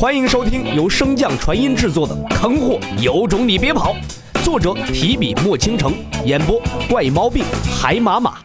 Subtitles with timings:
[0.00, 3.94] 欢迎收听由升降传音制作的《坑货有种你别跑》，
[4.42, 5.92] 作者提笔墨倾城，
[6.24, 6.58] 演播
[6.88, 7.44] 怪猫病
[7.78, 8.38] 海马马。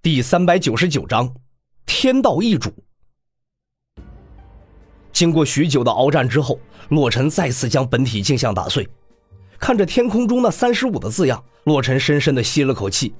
[0.00, 1.30] 第三百九十九章，
[1.84, 2.72] 天道易主。
[5.12, 6.58] 经过许久的鏖战之后，
[6.88, 8.88] 洛尘再次将本体镜像打碎。
[9.58, 13.12] 看着天空中那三十五的字样，洛尘深深的吸了口气。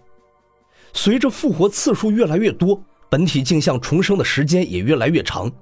[0.95, 5.53] 随着复活次数越来越多，本体镜像重生的时间也越来越长。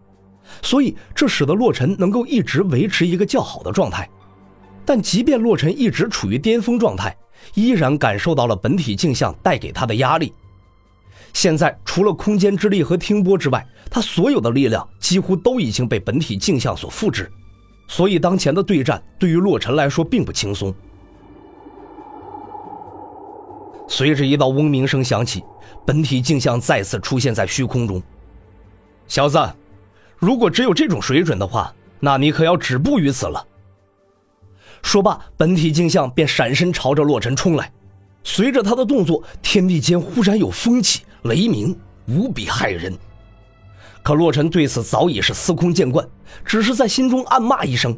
[0.62, 4.08] 所以，这使得洛尘能够一直维持一个较好的状态。
[4.84, 7.16] 但即便洛尘一直处于巅峰状态，
[7.54, 10.32] 依然感受到了本体镜像带给他的压力。
[11.32, 17.30] 现在，除了空间之力和听波之外，他所有的力量几乎都已经被本体镜像所复制。
[17.88, 20.72] 所以，当前的对战对于洛尘来说并不轻松。
[23.88, 25.42] 随着一道嗡鸣声响起，
[25.86, 28.02] 本体镜像再次出现在虚空中。
[29.08, 29.38] 小子。
[30.24, 33.46] 如果只有这种水准的话，那你可要止步于此了。
[34.82, 37.70] 说罢，本体镜像便闪身朝着洛尘冲来。
[38.22, 42.96] 随着他的动作，天地间忽然有风起雷鸣，无比骇人。
[44.02, 46.08] 可洛尘对此早已是司空见惯，
[46.42, 47.94] 只是在心中暗骂一声：“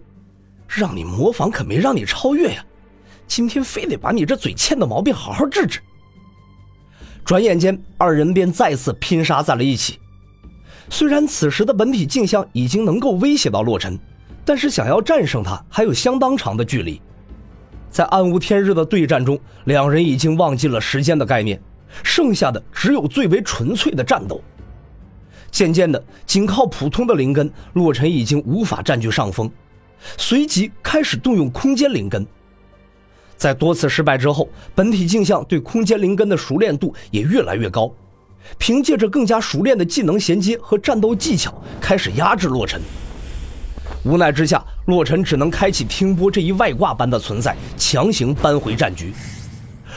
[0.66, 2.64] 让你模仿，可没让你超越呀！
[3.28, 5.78] 今天非得把你这嘴欠的毛病好好治治。”
[7.24, 10.00] 转眼间，二人便再次拼杀在了一起。
[10.88, 13.98] 虽然此时的本体镜像已经能够威胁到洛尘，
[14.44, 17.00] 但是想要战胜他还有相当长的距离。
[17.90, 21.60] 在暗无天日的对战中，两人已经忘记了时间的概念，
[22.02, 24.42] 剩下的只有最为纯粹的战斗。
[25.50, 29.50] 渐渐的，仅靠普通的灵根，洛尘已经无法占据上风，
[30.18, 32.26] 随即开始动用空间灵根。
[33.36, 37.90] 在多次失败之后，本体镜像对空间灵根的熟练度也越来越高。
[38.58, 42.80] 凭借着更加熟练的技能衔接和战斗技巧，开始压制洛尘。
[44.04, 49.12] 无奈之下，洛尘只能开启听波这一外挂般的存在，强行扳回战局。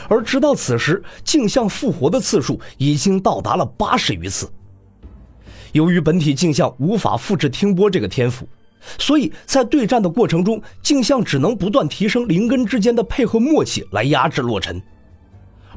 [0.08, 4.52] 而直到此时，镜像复活的次数已经到达了八十余次。
[5.74, 8.50] 由于本体镜像无法复制听波这个天赋，
[8.98, 14.82] 所以在对战的过程中，镜像只能不断提升灵根之间的配合默契来压制洛尘。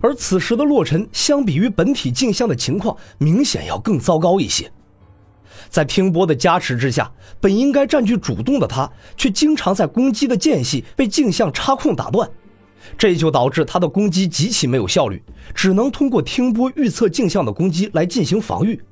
[0.03, 4.71] 而此时的洛尘，相比于本体镜像的情况，明显要更糟糕一些。
[5.71, 12.29] 在听波的加持之下，本应该占据主动的他，却经常在攻击的间隙被镜像插空打断，
[12.99, 15.23] 这就导致他的攻击极其没有效率，
[15.55, 18.83] 只能通过听波预测镜像的攻击来进行防御。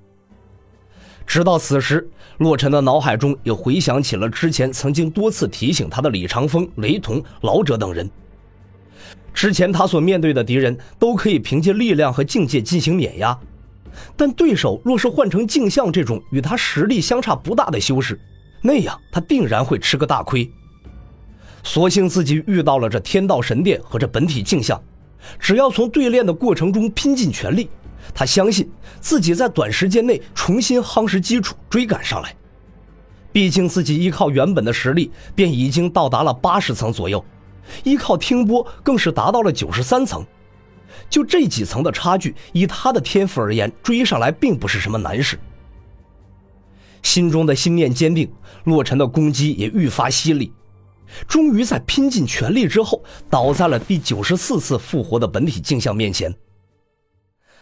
[1.26, 8.08] 直到此时，洛尘的脑海中也回想起了之前曾经多次提醒他的李长风、雷同、老者等人。
[9.32, 13.38] 之前他所面对的敌人都可以凭借力量和境界进行碾压，
[14.16, 18.20] 但对手若是换成镜像这种与他实力相差不大的修士，
[18.62, 20.50] 那样他定然会吃个大亏。
[21.62, 24.82] 所幸自己遇到了这天道神殿和这本体镜像，
[25.38, 27.68] 只要从对练的过程中拼尽全力，
[28.14, 28.70] 他相信
[29.00, 32.34] 自己在短时间内重新夯实基础，追赶上来。
[33.32, 37.24] 毕竟自己依靠原本的实力便已经到达了八十层左右。
[37.84, 40.24] 依靠听波更是达到了九十三层，
[41.08, 45.38] 就这几层的差距，以他的天赋而言，追上来并不是什么难事。
[47.02, 48.30] 心中的心念坚定，
[48.64, 50.52] 洛尘的攻击也愈发犀利，
[51.26, 56.34] 终于在拼尽全力之后，倒在了第九十四次复活的本体镜像面前。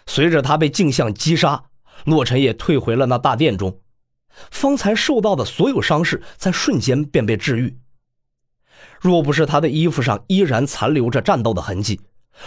[0.07, 1.63] 随着他被镜像击杀，
[2.05, 3.79] 洛尘也退回了那大殿中，
[4.51, 7.77] 方才受到的所有伤势在瞬间便被治愈。
[9.01, 12.01] 若不是他的衣服上依然残留着战斗的痕迹，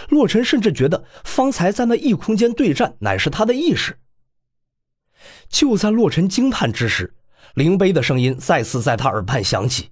[0.09, 3.97] 洛尘甚至觉得方才在那异空间对战乃是他的意识。
[5.49, 7.13] 就在洛尘惊叹之时，
[7.55, 9.89] 灵碑的声音再次在他耳畔响起：“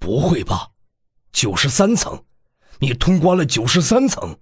[0.00, 0.68] 不会吧，
[1.32, 2.24] 九十三层，
[2.78, 4.38] 你通关了九十三层！”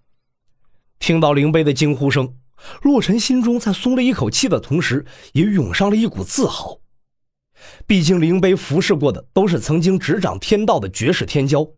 [1.00, 2.36] 听到灵碑的惊呼声，
[2.82, 6.78] 洛尘心中在松了一口气的同时，也涌上了一股自豪。
[7.87, 11.72] 毕竟灵碑服侍过的都是曾经执掌天道的绝世天骄，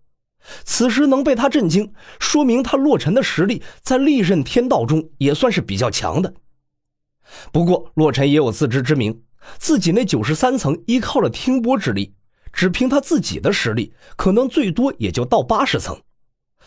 [0.64, 6.34] 此时能被他震惊，说明他洛尘的实力在历任天道中也算是比较强的。
[7.52, 9.22] 不过洛尘也有自知之明，
[9.58, 12.14] 自己那九十三层依靠了听波之力，
[12.52, 16.00] 只凭他自己的实力，可能最多也就到八十层，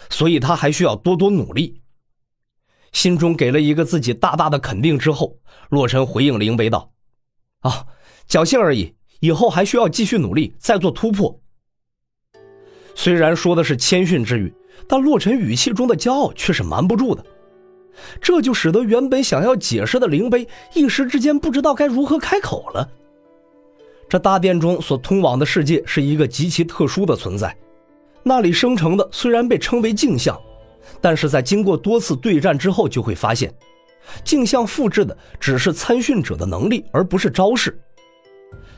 [0.10, 1.81] 所以他还需要多多努力。
[2.92, 5.38] 心中给了一个自己大大的肯定之后，
[5.69, 6.92] 洛尘回应灵碑道
[7.62, 7.86] ：“啊，
[8.27, 11.39] 侥幸而已。”以后还需要继续努力，再做突破。
[12.95, 14.54] 虽然说的是谦逊之语，
[14.88, 17.24] 但洛尘语气中的骄傲却是瞒不住的。
[18.21, 22.89] 这就使得原本想要解释的灵碑一时之间不知道该如何开口了。
[24.07, 27.56] 这大殿中所通往的世界是一个极其特殊的存在，
[28.24, 30.39] 那里生成的虽然被称为镜像，
[31.00, 33.54] 但是在经过多次对战之后，就会发现，
[34.24, 37.80] 镜像复制的只是参训者的能力，而不是招式。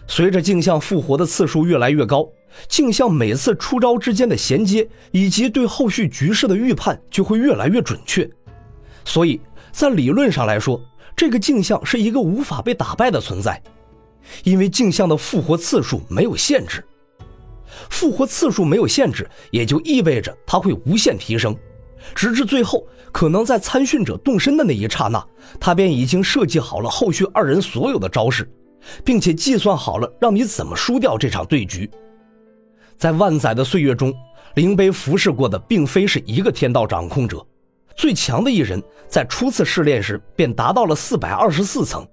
[0.08, 2.28] 随着镜像复活的次数越来越高，
[2.68, 8.30] 镜像每次出招之间的衔接以及对后续局势的预判就会越来越准确，
[9.06, 9.40] 所以
[9.72, 10.82] 在理论上来说，
[11.16, 13.62] 这个镜像是一个无法被打败的存在。
[14.44, 16.86] 因为镜像的复活次数没有限制，
[17.90, 21.58] 复活次数没有限制，也就意味着它会无限提升，
[22.14, 25.26] 直至最后，可能在参训者动身的那一刹那，
[25.60, 28.50] 他便已经设计好了后续二人所有的招式，
[29.04, 31.90] 并且计算好了让你怎么输掉这场对局。
[32.98, 34.14] 在万载的岁月中，
[34.56, 37.46] 灵碑服侍过的并非是一个天道掌控者，
[37.96, 42.08] 最强的一人在初次试炼时便达到了四百二十四层。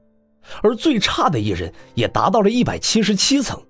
[0.63, 3.61] 而最差的一人也达到了一百七十七层，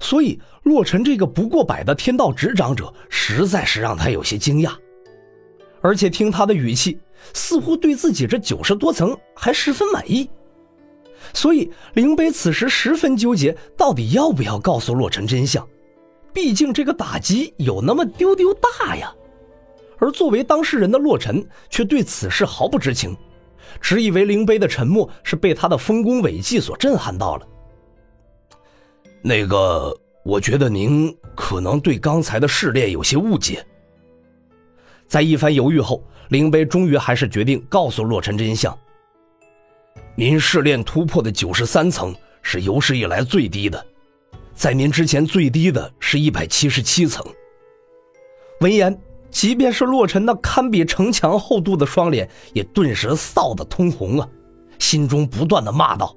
[0.00, 4.72] 所以洛尘这个不过百的天道执掌者实在是让他有些惊讶，
[5.82, 6.98] 而且听他的语气，
[7.34, 10.30] 似乎对自己这九十多层还十分满意，
[11.34, 15.66] 所以灵碑此时十分纠结，到底要不要告诉洛尘真相，
[16.32, 19.14] 毕竟这个打击有那么丢丢大呀。
[19.98, 23.16] 而作为当事人的洛尘却对此事毫不知情。
[23.80, 27.48] 只以为灵碑的沉默是被他的丰功伟绩所震撼到了。
[29.22, 33.64] 那个，我觉得您可能对刚才的试炼有些误解。
[35.06, 38.76] 在一番犹豫后，灵碑终于还是决定告诉洛尘真相。
[40.14, 43.84] 您试炼突破的九十三层是有史以来最低的，
[44.54, 47.24] 在您之前最低的是一百七十七层。
[48.60, 48.98] 闻言。
[49.32, 54.28] 即便是洛尘那堪比城墙厚度的双脸，也顿时臊得通红啊，
[54.78, 56.14] 心中不断的骂道：“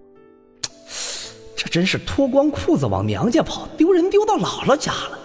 [1.55, 5.17] 这真是脱光裤子往娘家跑，丢人丢到姥姥家了。”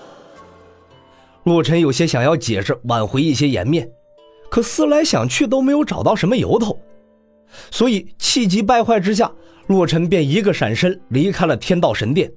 [1.43, 3.91] 洛尘有些想要解释挽回一些颜面，
[4.49, 6.79] 可思来想去都没有找到什么由头，
[7.71, 9.31] 所以气急败坏之下，
[9.67, 12.31] 洛尘便一个闪身离开了天道神殿，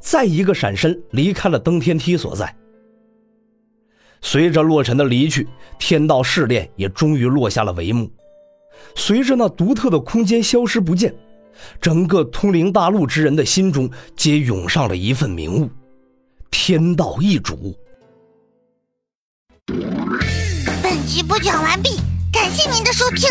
[0.00, 2.54] 再一个闪身离开了登天梯所在。
[4.22, 5.48] 随着洛尘的离去，
[5.78, 8.10] 天道试炼也终于落下了帷幕。
[8.94, 11.14] 随着那独特的空间消失不见，
[11.80, 15.70] 整个通灵大陆之人的心中皆涌上了一份明悟：
[16.50, 17.74] 天道易主。
[20.82, 21.96] 本集播讲完毕，
[22.32, 23.30] 感谢您的收听。